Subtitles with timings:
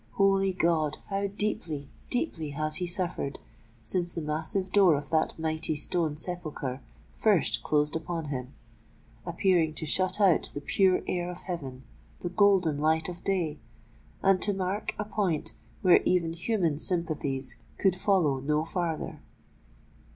[0.13, 3.37] —holy God, how deeply—deeply has he suffered
[3.83, 6.81] since the massive door of that mighty stone sepulchre
[7.11, 11.83] first closed upon him,—appearing to shut out the pure air of heaven,
[12.21, 13.59] the golden light of day,
[14.23, 15.53] and to mark a point
[15.83, 19.21] where even human sympathies could follow no farther!